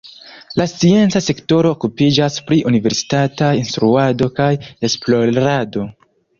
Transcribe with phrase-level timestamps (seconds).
[0.61, 4.51] La scienca sektoro okupiĝas pri universitataj instruado kaj
[4.91, 5.89] esplorado.